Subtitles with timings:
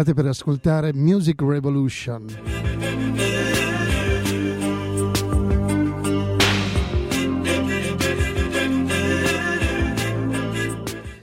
[0.00, 2.24] State per ascoltare Music Revolution.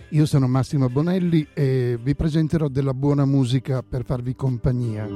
[0.10, 5.08] Io sono Massimo Bonelli e vi presenterò della buona musica per farvi compagnia.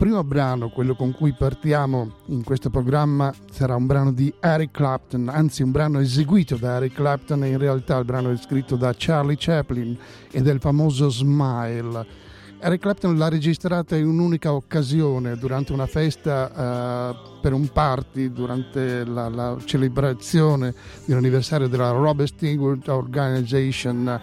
[0.00, 5.28] Primo brano, quello con cui partiamo in questo programma, sarà un brano di Eric Clapton,
[5.28, 8.94] anzi un brano eseguito da Eric Clapton e in realtà il brano è scritto da
[8.96, 9.94] Charlie Chaplin
[10.30, 12.29] ed è il famoso Smile.
[12.62, 19.02] Eric Clapton l'ha registrata in un'unica occasione durante una festa uh, per un party, durante
[19.06, 20.74] la, la celebrazione
[21.06, 24.20] dell'anniversario della Robert Stingwood Organization.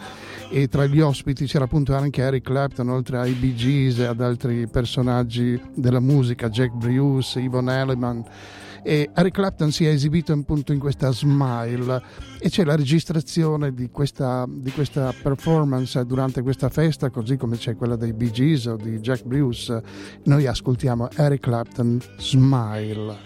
[0.51, 4.21] E tra gli ospiti c'era appunto anche Eric Clapton oltre ai Bee Gees e ad
[4.21, 8.23] altri personaggi della musica, Jack Bruce, Yvonne Elliman
[8.87, 12.01] e Eric Clapton si è esibito appunto in questa Smile.
[12.39, 17.75] E c'è la registrazione di questa, di questa performance durante questa festa così come c'è
[17.75, 19.83] quella dei Bee Gees o di Jack Bruce.
[20.23, 23.17] Noi ascoltiamo Eric Clapton Smile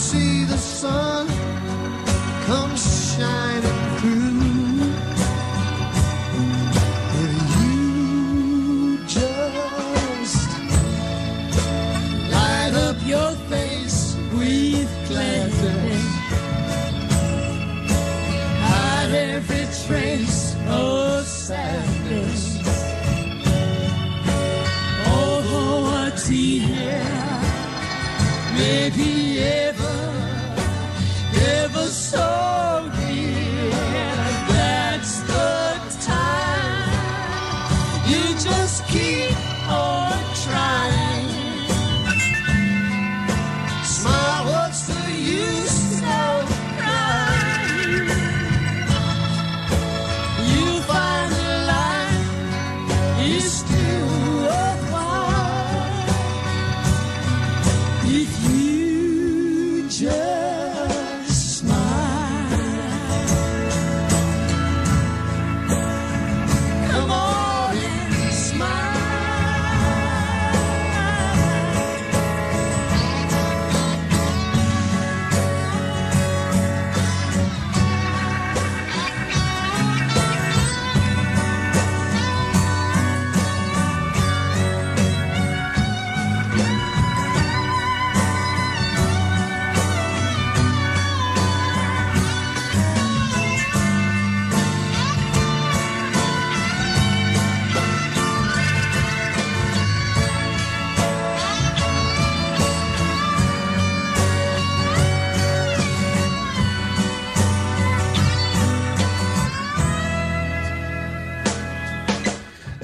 [0.00, 1.28] see the sun
[2.46, 2.74] come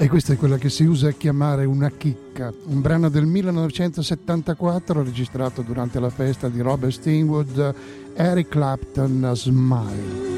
[0.07, 5.03] E questa è quella che si usa a chiamare una chicca, un brano del 1974
[5.03, 7.75] registrato durante la festa di Robert Stingwood,
[8.15, 10.36] Eric Clapton Smile.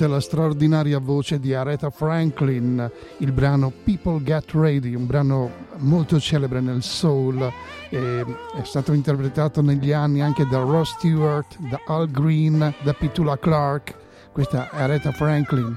[0.00, 5.50] È la straordinaria voce di Aretha Franklin, il brano People Get Ready, un brano
[5.80, 7.52] molto celebre nel soul,
[7.90, 8.24] è
[8.62, 13.94] stato interpretato negli anni anche da Ross Stewart, da Al Green, da Petula Clark.
[14.32, 15.76] Questa è Aretha Franklin.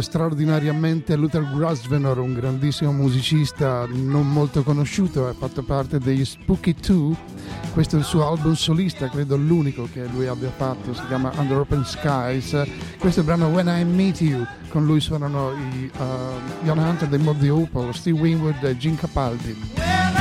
[0.00, 7.16] straordinariamente Luther Grosvenor, un grandissimo musicista non molto conosciuto, ha fatto parte degli Spooky 2.
[7.72, 11.58] Questo è il suo album solista, credo l'unico che lui abbia fatto, si chiama Under
[11.58, 12.62] Open Skies.
[12.98, 17.08] Questo è il brano When I Meet You, con lui suonano i uh, Jon Hunter
[17.08, 20.19] dei Mob the Opal, Steve Winwood e Gene Capaldi.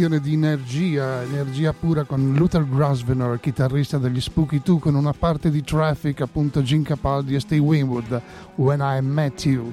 [0.00, 5.50] Iniezione di energia, energia pura con Luther Grosvenor, chitarrista degli Spooky 2, con una parte
[5.50, 8.22] di Traffic, appunto Gene Capaldi e Steve Winwood,
[8.54, 9.70] When I Met You,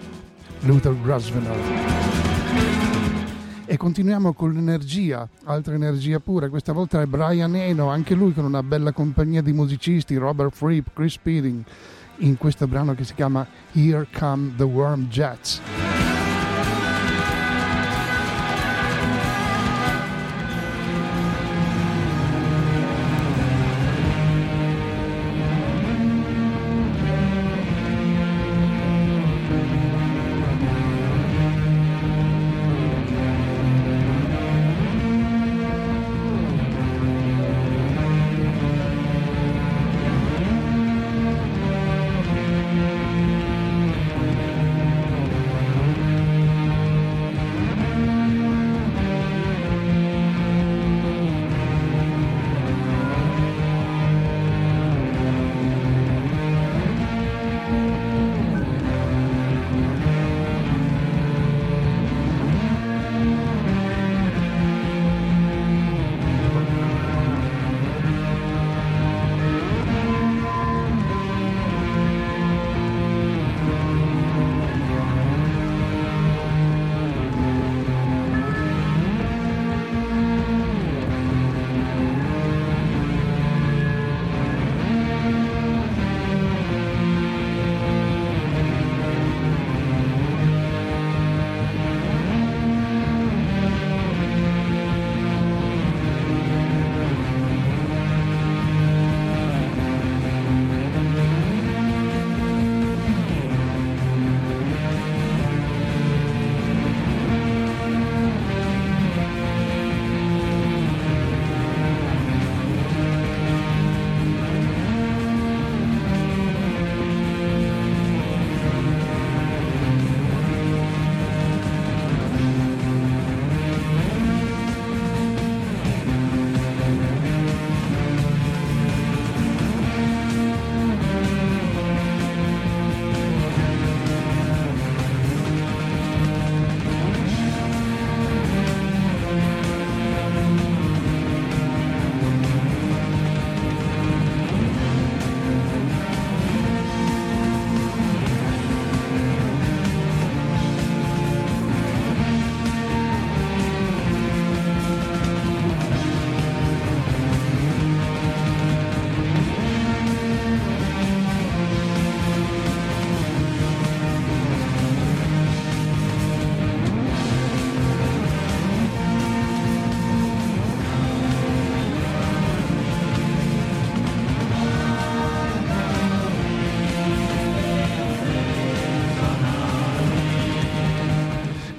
[0.61, 1.55] Luther Grosvenor.
[3.65, 8.43] E continuiamo con l'energia, altra energia pura, questa volta è Brian Eno, anche lui con
[8.43, 11.63] una bella compagnia di musicisti, Robert Fripp, Chris Speeding,
[12.17, 15.61] in questo brano che si chiama Here Come the Worm Jets.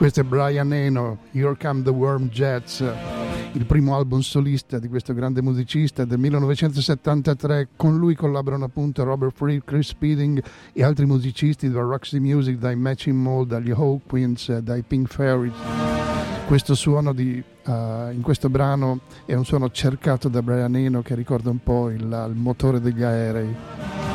[0.08, 2.82] Questo è Brian Eno, Here Come the Worm Jets,
[3.52, 7.68] il primo album solista di questo grande musicista del 1973.
[7.76, 12.74] Con lui collaborano appunto Robert Fripp, Chris Speeding e altri musicisti da Roxy Music, dai
[12.74, 15.52] Matching Mold, dagli Hawkins, dai Pink Fairies.
[16.46, 17.70] Questo suono di, uh,
[18.10, 22.00] in questo brano è un suono cercato da Brian Eno che ricorda un po' il,
[22.00, 24.07] il motore degli aerei.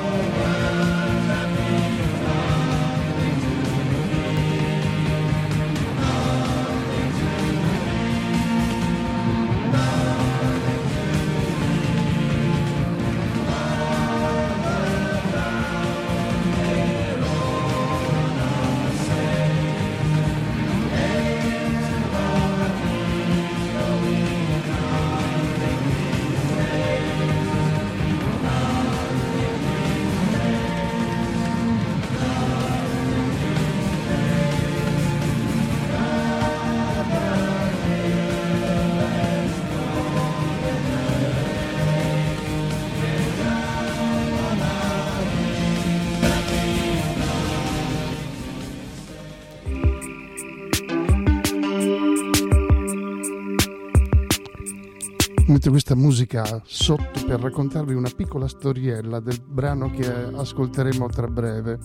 [55.63, 61.79] Metto questa musica sotto per raccontarvi una piccola storiella del brano che ascolteremo tra breve.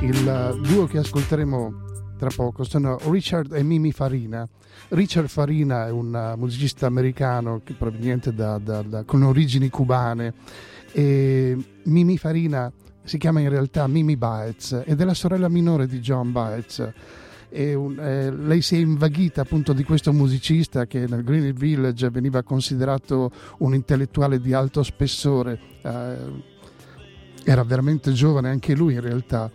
[0.00, 4.48] Il duo che ascolteremo tra poco sono Richard e Mimi Farina.
[4.88, 10.34] Richard Farina è un musicista americano proveniente da, da, da, con origini cubane
[10.90, 12.72] e Mimi Farina
[13.04, 16.92] si chiama in realtà Mimi Baez ed è la sorella minore di John Baez
[17.52, 22.42] un, eh, lei si è invaghita appunto di questo musicista che nel Greenwich Village veniva
[22.42, 26.16] considerato un intellettuale di alto spessore, eh,
[27.44, 29.50] era veramente giovane anche lui in realtà.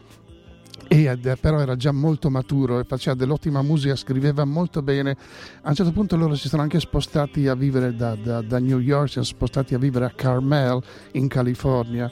[0.87, 5.17] E, però era già molto maturo e faceva dell'ottima musica, scriveva molto bene.
[5.63, 8.79] A un certo punto loro si sono anche spostati a vivere da, da, da New
[8.79, 10.81] York, si sono spostati a vivere a Carmel
[11.13, 12.11] in California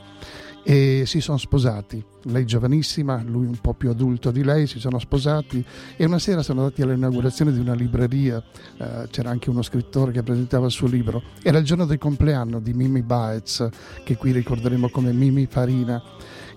[0.64, 2.04] e si sono sposati.
[2.24, 5.64] Lei giovanissima, lui un po' più adulto di lei, si sono sposati
[5.98, 8.42] e una sera sono andati all'inaugurazione di una libreria,
[8.78, 12.60] eh, c'era anche uno scrittore che presentava il suo libro, era il giorno del compleanno
[12.60, 13.68] di Mimi Baez,
[14.04, 16.02] che qui ricorderemo come Mimi Farina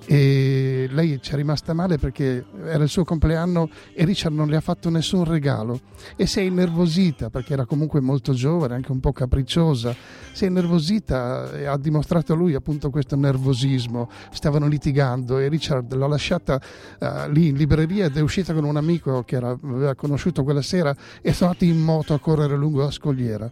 [0.08, 4.54] e lei ci è rimasta male perché era il suo compleanno e Richard non le
[4.54, 5.80] ha fatto nessun regalo.
[6.14, 9.94] E si è innervosita perché era comunque molto giovane, anche un po' capricciosa,
[10.32, 16.06] si è innervosita e ha dimostrato lui appunto questo nervosismo, stavano litigando e Richard l'ha
[16.06, 16.60] lasciata
[17.00, 20.62] uh, lì in libreria ed è uscita con un amico che era, aveva conosciuto quella
[20.62, 23.50] sera e sono andati in moto a correre lungo la scogliera.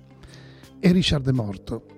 [0.79, 1.95] E Richard è morto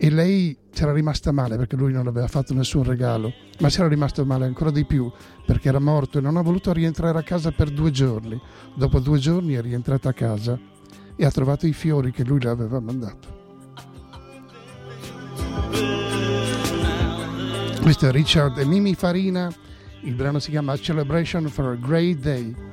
[0.00, 4.24] e lei c'era rimasta male perché lui non aveva fatto nessun regalo, ma c'era rimasto
[4.24, 5.10] male ancora di più
[5.44, 8.40] perché era morto e non ha voluto rientrare a casa per due giorni.
[8.76, 10.56] Dopo due giorni è rientrata a casa
[11.16, 13.36] e ha trovato i fiori che lui le aveva mandato.
[17.82, 19.52] Questo è Richard e Mimi Farina,
[20.02, 22.67] il brano si chiama Celebration for a Great Day.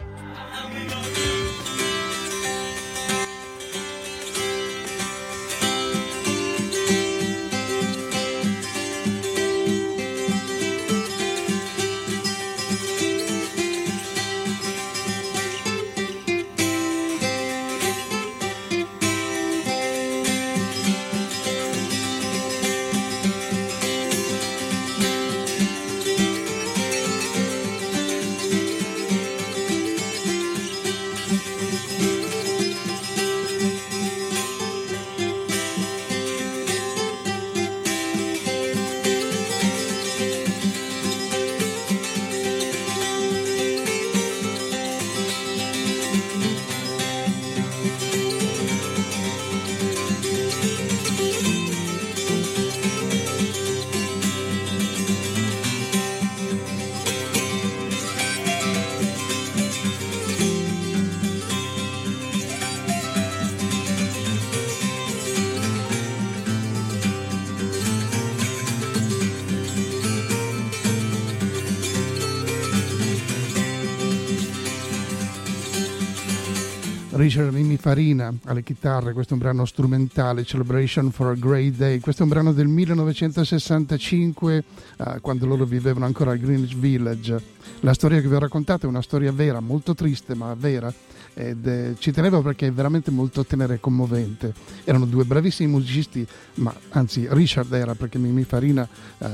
[77.16, 82.00] Richard Mimi Farina alle chitarre, questo è un brano strumentale, Celebration for a Great Day,
[82.00, 84.64] questo è un brano del 1965
[84.98, 87.42] eh, quando loro vivevano ancora al Greenwich Village.
[87.80, 90.94] La storia che vi ho raccontato è una storia vera, molto triste ma vera
[91.34, 94.54] ed eh, ci tenevo perché è veramente molto tenera e commovente.
[94.84, 98.86] Erano due bravissimi musicisti, ma anzi Richard era perché Mimi Farina
[99.20, 99.28] eh,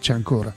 [0.00, 0.52] c'è ancora.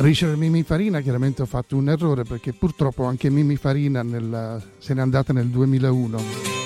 [0.00, 4.94] Richard Mimi Farina chiaramente ho fatto un errore perché purtroppo anche Mimi Farina nel, se
[4.94, 6.57] n'è andata nel 2001.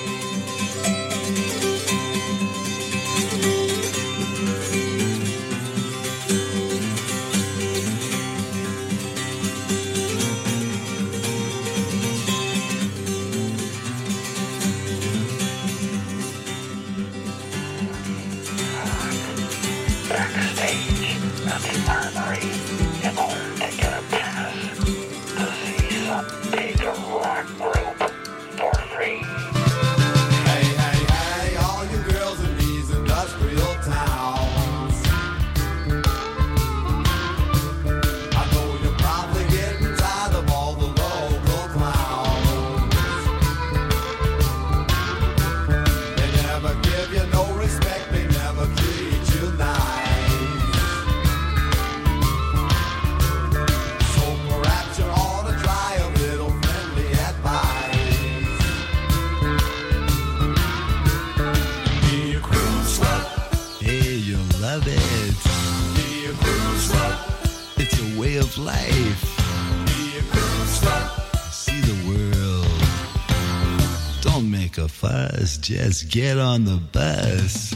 [75.63, 77.73] Just get on the bus.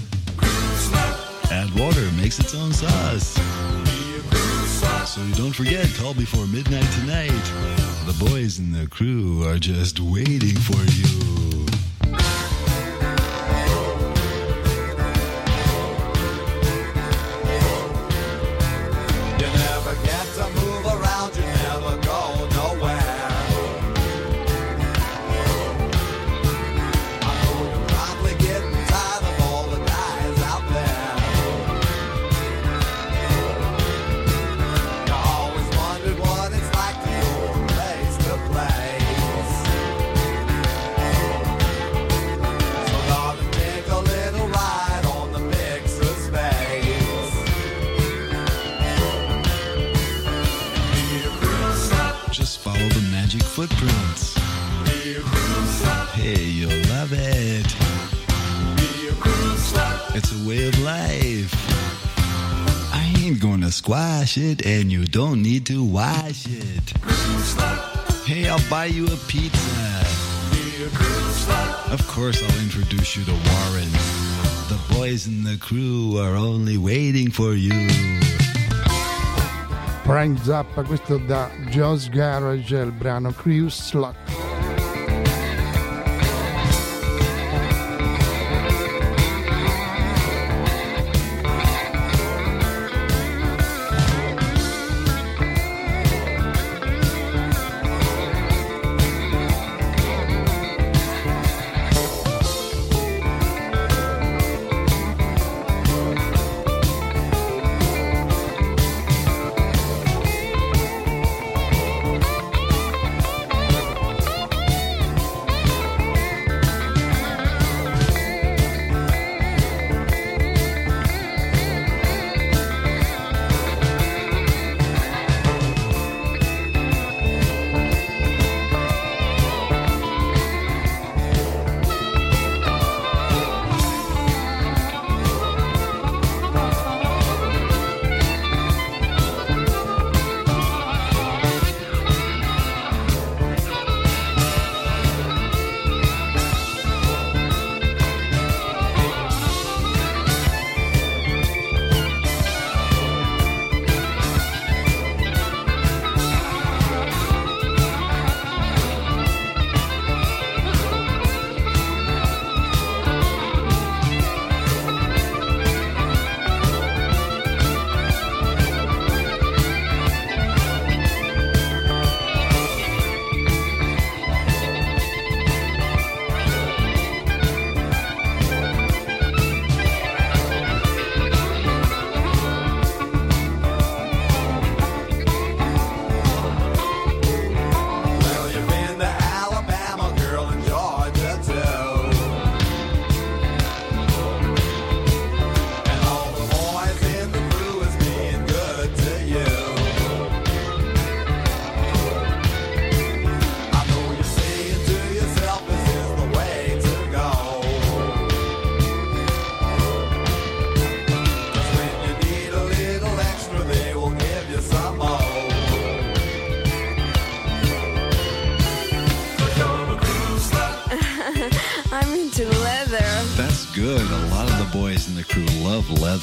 [1.50, 3.36] Add water, makes its own sauce.
[5.08, 7.32] So don't forget, call before midnight tonight.
[8.06, 11.56] The boys and the crew are just waiting for you.
[11.56, 11.56] You
[64.27, 66.93] squash it, and you don't need to wash it.
[68.25, 69.59] Hey, I'll buy you a pizza.
[71.91, 73.89] Of course, I'll introduce you to Warren.
[74.67, 77.89] The boys and the crew are only waiting for you.
[80.03, 84.26] Frank Zappa, questo da Joe's Garage, il brano Cruise Slot.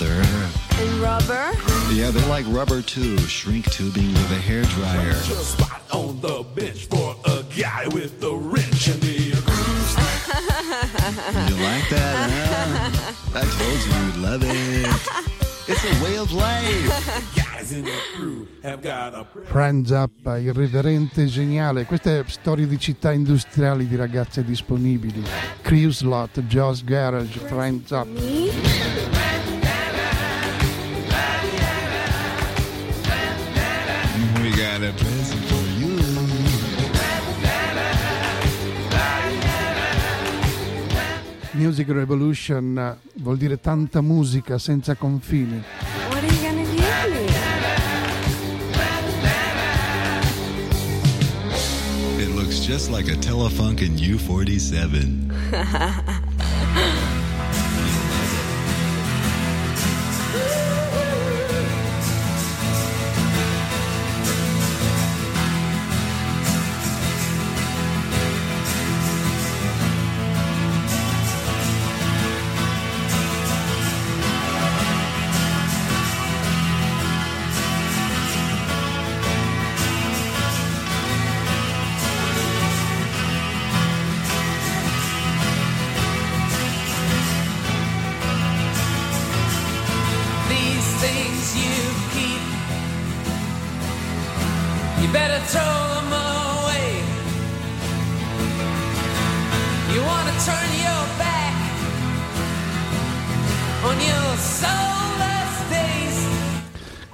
[0.00, 0.22] Leather.
[0.78, 1.52] and rubber.
[1.92, 3.16] Yeah, they like rubber too.
[3.18, 5.12] Shrink tubing with a hair dryer.
[5.12, 9.96] Just spot on the bench for a guy with a wrench in the grooves.
[11.48, 12.30] You like that?
[12.30, 13.38] Huh?
[13.38, 15.30] I told you you'd love it.
[15.66, 17.34] It's a way of life.
[17.34, 21.86] Guys in the crew have got a Frank Zappa, irriverente, geniale.
[21.86, 25.22] Queste storie di città industriali di ragazze disponibili.
[25.62, 28.73] Cruise Slot, Joe's Garage, Frank Zappa.
[41.54, 45.62] Music Revolution eh, vuol dire tanta musica senza confini.
[46.08, 47.26] What are you gonna give me?
[52.22, 56.22] It looks just like a Telefunken U47.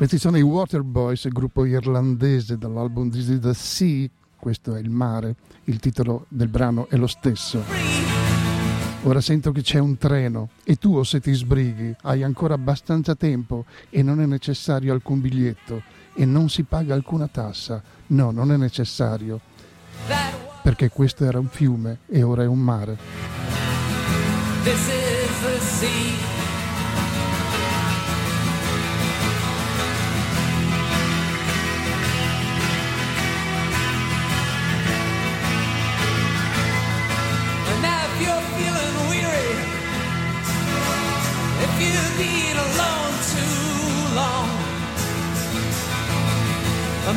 [0.00, 4.88] Questi sono i Waterboys, il gruppo irlandese dall'album This is the Sea, questo è il
[4.88, 7.62] mare, il titolo del brano è lo stesso.
[9.02, 13.14] Ora sento che c'è un treno e tu o se ti sbrighi hai ancora abbastanza
[13.14, 15.82] tempo e non è necessario alcun biglietto
[16.14, 17.82] e non si paga alcuna tassa.
[18.06, 19.38] No, non è necessario,
[20.62, 22.96] perché questo era un fiume e ora è un mare.
[24.64, 26.39] this is the sea.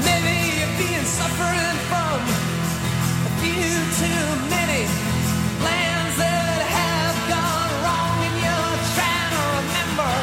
[0.01, 4.85] Maybe you've been suffering from a few too many
[5.61, 10.13] plans that have gone wrong, and you're trying to remember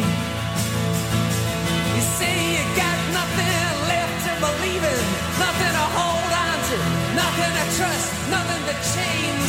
[1.96, 5.04] You say you got nothing left to believe in,
[5.44, 6.78] nothing to hold on to,
[7.20, 9.43] nothing to trust, nothing to change.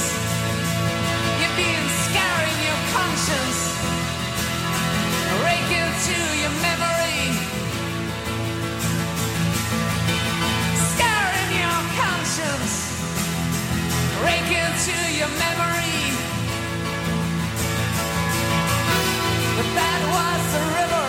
[2.94, 3.60] Your conscience,
[5.42, 7.22] raking to your memory.
[10.90, 12.74] Scarring your conscience,
[14.22, 15.98] raking to your memory.
[19.56, 21.03] But that was the river.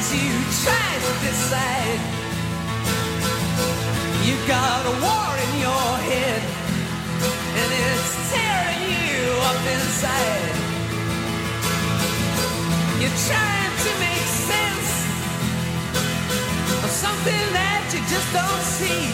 [0.00, 0.32] As you
[0.64, 2.00] try to decide.
[4.26, 6.42] You got a war in your head
[7.60, 10.52] and it's tearing you up inside.
[13.00, 14.90] You're trying to make sense
[16.84, 19.04] of something that you just don't see.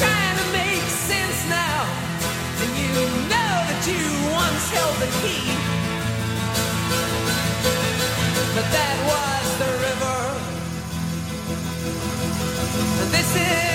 [0.00, 1.80] Trying to make sense now,
[2.62, 2.92] and you
[3.32, 4.02] know that you
[4.40, 5.61] once held the key.
[8.62, 10.18] But that was the river.
[13.10, 13.71] This is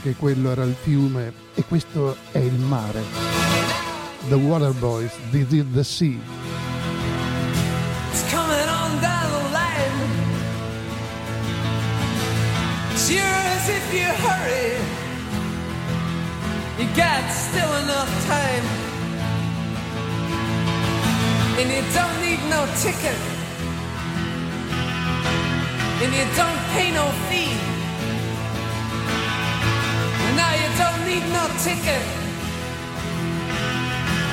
[0.00, 3.02] perché quello era il fiume e questo è il mare.
[4.28, 6.18] The Waterboys, This is the Sea.
[8.10, 10.08] It's coming on down the line.
[12.96, 14.78] Sure as if you hurry,
[16.78, 18.64] you got still enough time.
[21.58, 23.18] And you don't need no ticket.
[26.02, 27.69] And you don't pay no fee.
[31.10, 32.04] Need no ticket.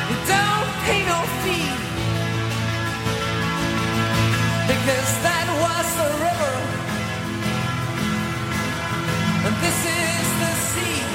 [0.09, 1.69] You don't pay no fee.
[4.71, 6.55] Because that was the river.
[9.45, 11.07] And this is the sea.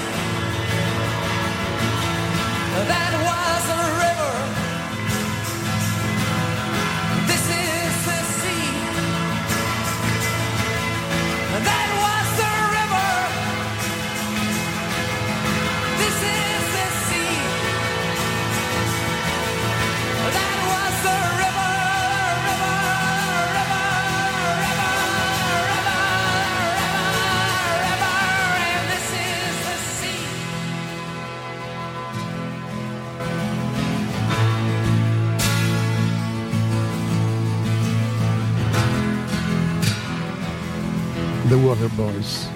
[42.03, 42.49] Boys.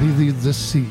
[0.00, 0.90] This is the sea.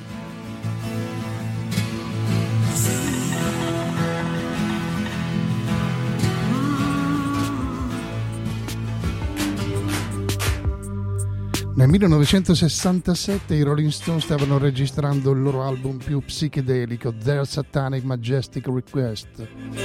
[11.75, 18.65] Nel 1967 i Rolling Stones stavano registrando il loro album più psichedelico, Their Satanic Majestic
[18.67, 19.84] Request.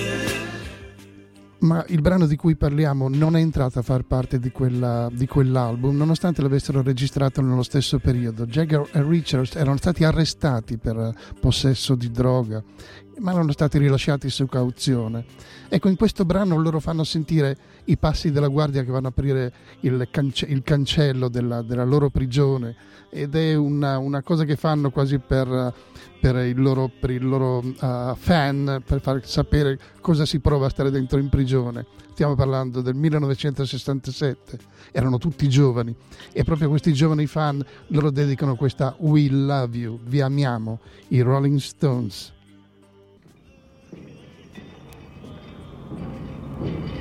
[1.60, 5.26] Ma il brano di cui parliamo non è entrato a far parte di, quella, di
[5.26, 8.46] quell'album, nonostante l'avessero registrato nello stesso periodo.
[8.46, 12.62] Jagger e Richards erano stati arrestati per possesso di droga,
[13.20, 15.24] ma erano stati rilasciati su cauzione.
[15.68, 19.52] Ecco, in questo brano loro fanno sentire i passi della guardia che vanno a aprire
[19.80, 22.74] il, cance- il cancello della, della, loro prigione
[23.10, 25.72] ed è una, una cosa che fanno quasi per,
[26.20, 30.70] per il loro, per il loro uh, fan, per far sapere cosa si prova a
[30.70, 31.86] stare dentro in prigione.
[32.12, 34.58] Stiamo parlando del 1967,
[34.92, 35.94] erano tutti giovani
[36.32, 41.58] e proprio questi giovani fan loro dedicano questa We Love You, vi amiamo, i Rolling
[41.58, 42.38] Stones.
[46.62, 46.99] Thank you.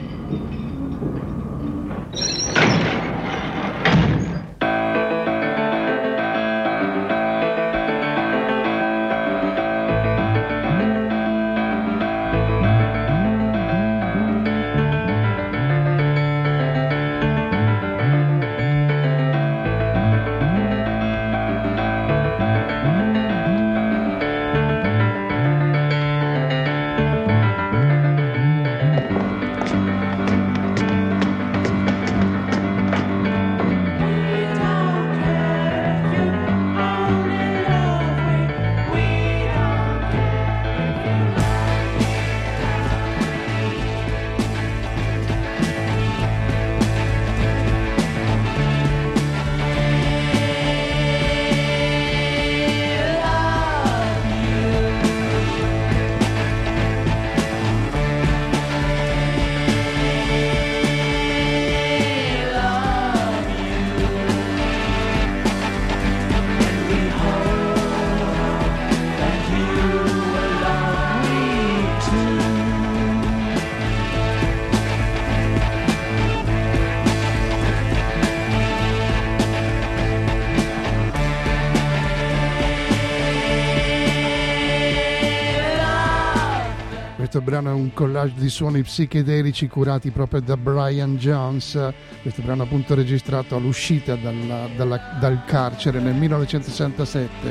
[87.30, 91.78] Questo brano è un collage di suoni psichedelici curati proprio da Brian Jones.
[92.24, 97.50] Questo brano appunto registrato all'uscita dalla, dalla, dal carcere nel 1967.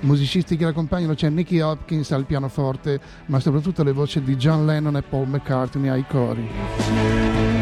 [0.00, 4.66] I musicisti che l'accompagnano c'è Nicky Hopkins al pianoforte, ma soprattutto le voci di John
[4.66, 7.59] Lennon e Paul McCartney ai cori.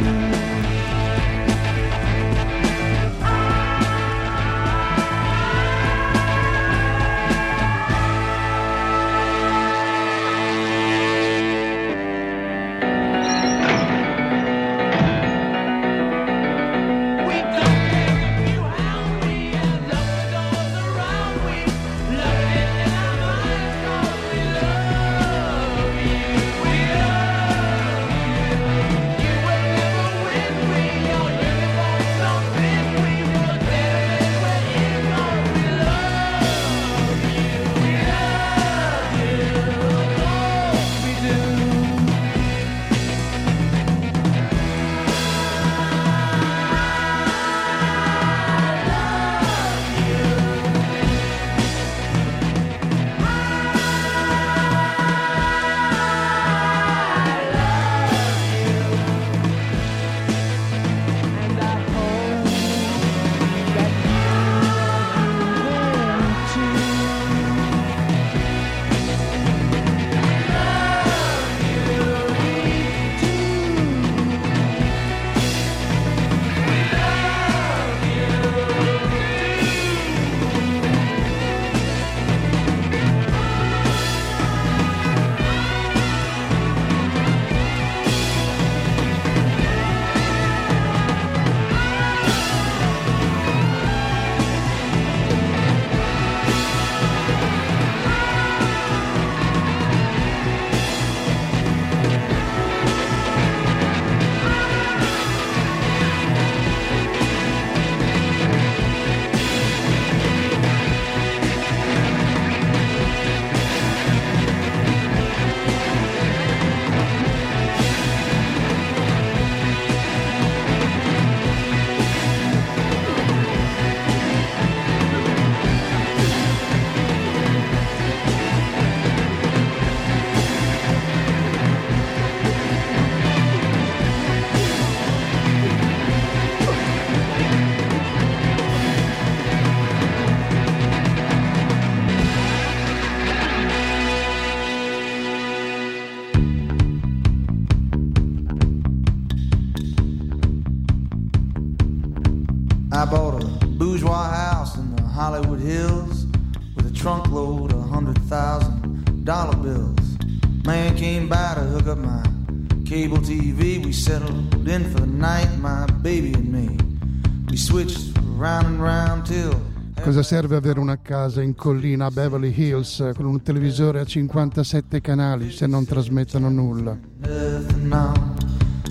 [170.29, 175.51] Serve avere una casa in collina a Beverly Hills con un televisore a 57 canali
[175.51, 176.99] se non trasmettono nulla?
[177.21, 178.37] Nothing on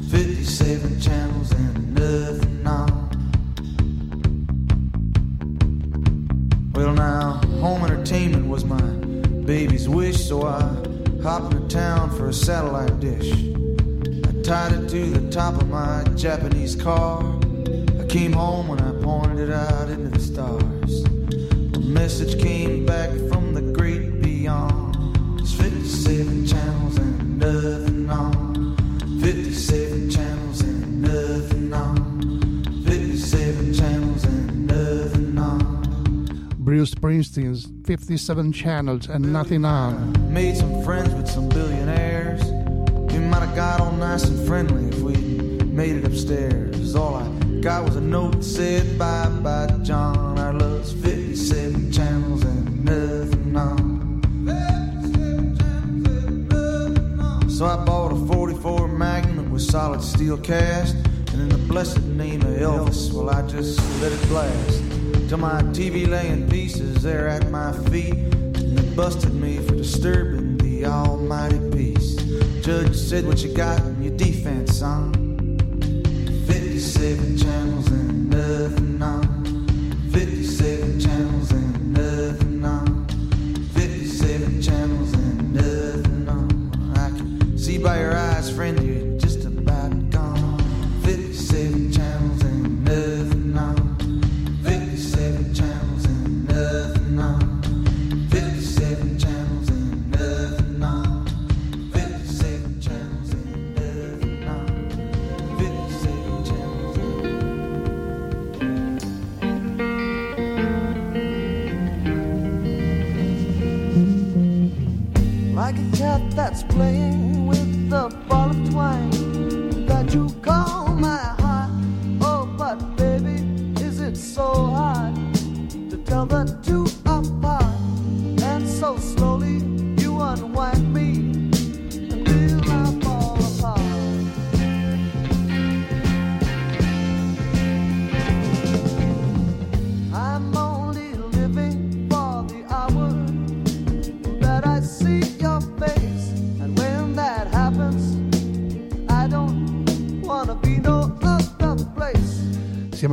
[0.10, 3.10] 57 channels and nothing on.
[6.74, 8.82] Well, now, home entertainment was my
[9.46, 10.64] baby's wish, so I
[11.22, 13.32] hopped into town for a satellite dish.
[14.26, 17.22] I tied it to the top of my Japanese car.
[18.00, 21.17] I came home and I pointed out into the stars.
[21.98, 24.96] Message came back from the great beyond.
[25.40, 28.78] There's 57 channels and nothing on.
[29.20, 32.84] 57 channels and nothing on.
[32.86, 36.56] 57 channels and nothing on.
[36.60, 40.32] Bruce Springsteen's 57 Channels and Nothing On.
[40.32, 42.44] Made some friends with some billionaires.
[43.12, 45.16] We might have got all nice and friendly if we
[45.66, 46.96] made it upstairs.
[46.96, 47.28] All I
[47.62, 50.38] got was a note said bye bye, John.
[50.38, 51.17] Our love's 57
[51.50, 53.88] channels and nothing on.
[57.50, 60.96] So I bought a 44 Magnum with solid steel cast.
[61.32, 64.84] And in the blessed name of Elvis, well, I just let it blast.
[65.30, 68.14] Till my TV lay in pieces there at my feet.
[68.14, 72.16] And they busted me for disturbing the almighty peace.
[72.62, 75.14] Judge said, What you got in your defense, son?
[76.48, 79.27] 57 channels and nothing on.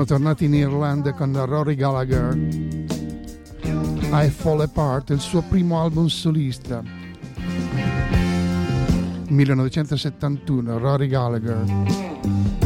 [0.04, 2.36] Siamo tornati in Irlanda con Rory Gallagher.
[4.12, 6.82] I Fall Apart, il suo primo album solista.
[9.28, 12.63] 1971, Rory Gallagher.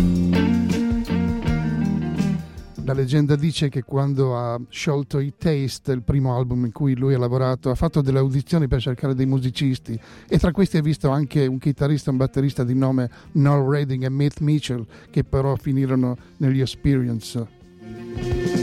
[2.99, 7.19] Leggenda dice che quando ha sciolto i Taste, il primo album in cui lui ha
[7.19, 11.47] lavorato, ha fatto delle audizioni per cercare dei musicisti e tra questi ha visto anche
[11.47, 16.17] un chitarrista e un batterista di nome Noel Redding e Mitt Mitchell che però finirono
[16.39, 18.58] negli Experience.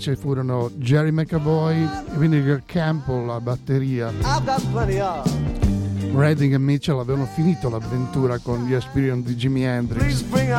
[0.00, 4.10] Invece furono Jerry McAvoy e Vinegar Campbell a batteria.
[6.14, 10.02] Redding e Mitchell avevano finito l'avventura con gli Experience di Jimi Hendrix.
[10.02, 10.50] Please bring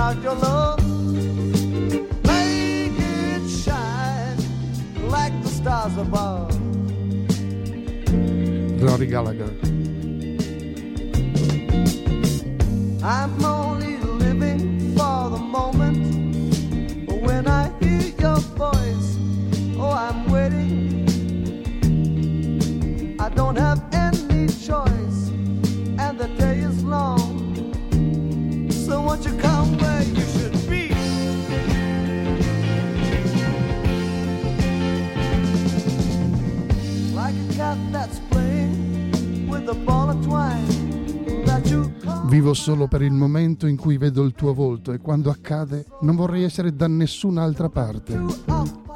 [42.26, 46.16] Vivo solo per il momento in cui vedo il tuo volto e quando accade non
[46.16, 48.14] vorrei essere da nessun'altra parte.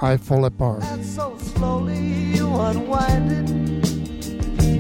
[0.01, 0.99] I fall apart.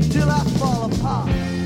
[0.09, 1.64] Till I fall apart.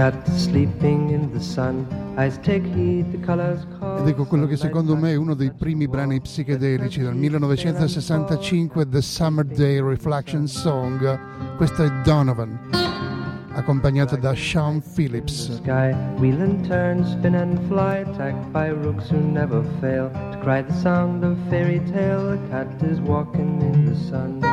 [0.00, 1.86] Cat sleeping in the sun,
[2.16, 3.66] eyes take heed, the colors.
[3.98, 9.02] Ed ecco quello che secondo me è uno dei primi brani psichedelici del 1965, The
[9.02, 11.18] Summer Day Reflection Song.
[11.58, 12.58] Questo è Donovan,
[13.52, 15.56] accompagnato da Sean Phillips.
[15.56, 20.62] Sky, wheel and turn, spin and fly, attacked by rooks who never fail to cry
[20.62, 22.30] the sound of fairy tale.
[22.30, 24.49] The cat is walking in the sun.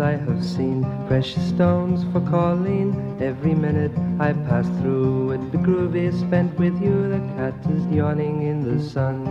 [0.00, 3.16] I have seen, precious stones for Colleen.
[3.20, 3.90] Every minute
[4.20, 7.08] I pass through it, the groove is spent with you.
[7.08, 9.24] The cat is yawning in the sun.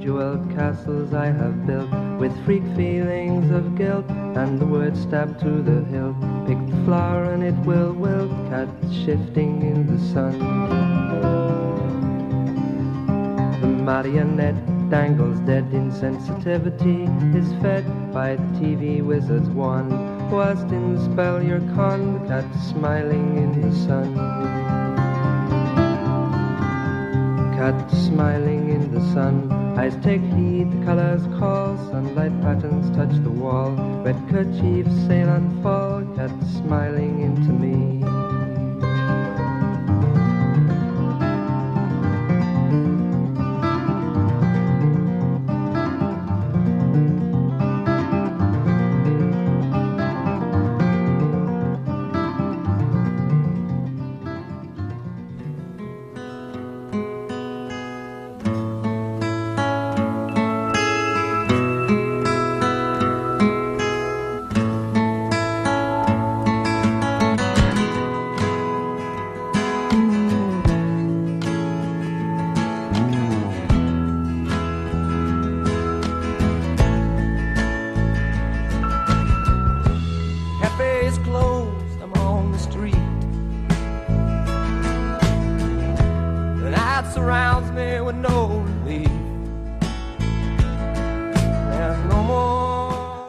[0.00, 5.62] Jeweled castles I have built with freak feelings of guilt, and the word stabbed to
[5.62, 6.16] the hilt.
[6.46, 8.30] Pick the flower and it will wilt.
[8.48, 8.68] Cat
[9.04, 10.38] shifting in the sun.
[13.60, 19.90] The marionette dangles dead insensitivity is fed by the TV wizard's wand.
[20.30, 24.14] Whilst in the spell you're con, the cat smiling in the sun.
[27.56, 29.50] Cat smiling in the sun.
[29.78, 31.76] Eyes take heed, the colors call.
[31.90, 33.70] Sunlight patterns touch the wall.
[34.04, 36.02] Red kerchiefs sail and fall.
[36.16, 37.95] Cat smiling into me.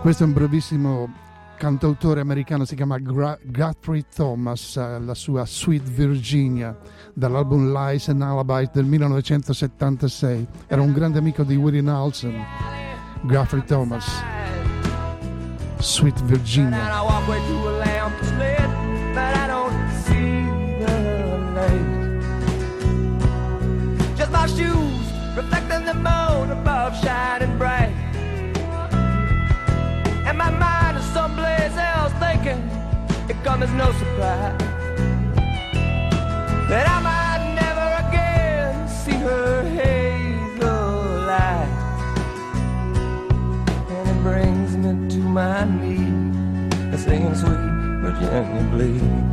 [0.08, 1.14] Questo è un brevissimo
[1.58, 6.74] cantautore americano si chiama Gra- Guthrie Thomas, eh, la sua Sweet Virginia
[7.14, 10.48] dall'album Lies and Alibis del 1976.
[10.68, 12.42] Era un grande amico di Willie Nelson.
[13.24, 14.24] Guthrie Thomas,
[15.80, 16.78] Sweet Virginia.
[16.78, 17.48] I walk way
[33.78, 34.58] no surprise
[36.68, 41.70] that I might never again see her hazel eyes
[43.92, 47.62] and it brings me to my knees, singing sweet
[48.02, 49.27] Virginia bleed.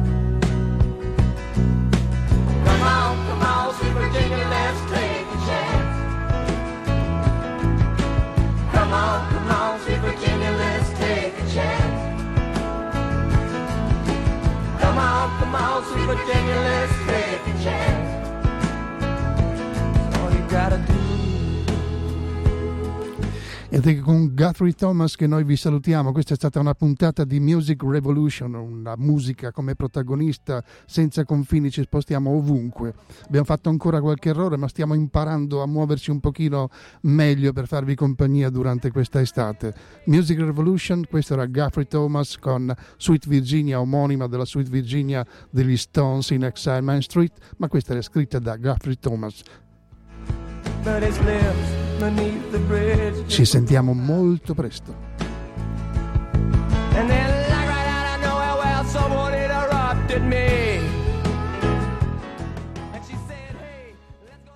[16.57, 17.94] Let's take a chance.
[23.75, 26.13] Ed è con Guthrie Thomas che noi vi salutiamo.
[26.13, 31.83] Questa è stata una puntata di Music Revolution, una musica come protagonista senza confini, ci
[31.83, 32.95] spostiamo ovunque.
[33.27, 36.69] Abbiamo fatto ancora qualche errore, ma stiamo imparando a muoverci un pochino
[37.01, 39.75] meglio per farvi compagnia durante questa estate.
[40.05, 46.31] Music Revolution, questo era Guthrie Thomas con Sweet Virginia, omonima della Sweet Virginia degli Stones
[46.31, 49.43] in Exile Main Street, ma questa era scritta da Guthrie Thomas.
[53.27, 54.95] Ci sentiamo molto presto.
[56.97, 60.44] And then like right out of nowhere, well, someone interrupted me.